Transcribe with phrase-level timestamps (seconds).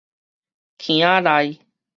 [0.79, 1.59] 坑仔內